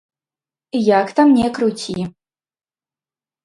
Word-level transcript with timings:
Як 0.99 1.07
там 1.21 1.35
не 1.41 1.49
круці. 1.59 2.09